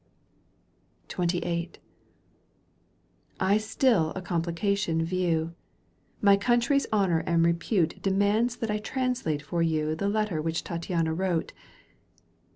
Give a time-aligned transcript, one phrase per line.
[1.15, 1.73] XXVIII.
[3.39, 5.53] I still a complication view,
[6.21, 11.13] My country's honour and repute Demands that I translate for you The letter which Tattiana
[11.13, 11.53] wrote.